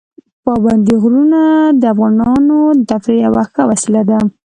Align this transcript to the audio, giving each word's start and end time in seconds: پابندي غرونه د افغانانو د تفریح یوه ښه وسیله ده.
پابندي 0.45 0.95
غرونه 1.01 1.41
د 1.81 1.83
افغانانو 1.93 2.57
د 2.77 2.81
تفریح 2.91 3.21
یوه 3.25 3.43
ښه 3.51 3.61
وسیله 3.71 4.01
ده. 4.09 4.19